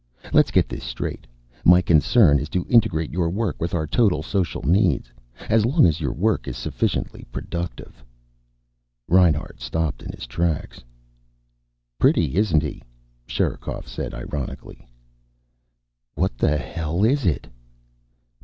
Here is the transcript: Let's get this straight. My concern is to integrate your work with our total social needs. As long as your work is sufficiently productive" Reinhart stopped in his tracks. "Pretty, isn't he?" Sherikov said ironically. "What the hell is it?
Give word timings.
Let's 0.33 0.49
get 0.49 0.67
this 0.67 0.83
straight. 0.83 1.27
My 1.63 1.79
concern 1.83 2.39
is 2.39 2.49
to 2.49 2.65
integrate 2.67 3.11
your 3.11 3.29
work 3.29 3.61
with 3.61 3.75
our 3.75 3.85
total 3.85 4.23
social 4.23 4.63
needs. 4.63 5.11
As 5.47 5.63
long 5.63 5.85
as 5.85 6.01
your 6.01 6.11
work 6.11 6.47
is 6.47 6.57
sufficiently 6.57 7.25
productive" 7.31 8.03
Reinhart 9.15 9.61
stopped 9.61 10.01
in 10.01 10.11
his 10.11 10.25
tracks. 10.25 10.83
"Pretty, 11.99 12.35
isn't 12.37 12.63
he?" 12.63 12.81
Sherikov 13.27 13.87
said 13.87 14.15
ironically. 14.15 14.87
"What 16.15 16.35
the 16.35 16.57
hell 16.57 17.03
is 17.05 17.23
it? 17.27 17.47